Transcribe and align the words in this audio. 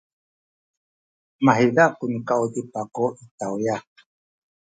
mahiza 1.45 1.83
ku 1.97 2.03
nikauzip 2.11 2.67
aku 2.81 3.05
i 3.23 3.25
tawya. 3.39 3.75